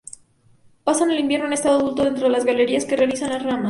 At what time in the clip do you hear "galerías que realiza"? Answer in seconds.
2.43-3.25